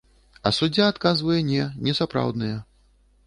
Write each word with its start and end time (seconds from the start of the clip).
А 0.49 0.51
суддзя 0.59 0.87
адказвае, 0.93 1.37
не, 1.51 1.67
несапраўдныя. 1.89 2.57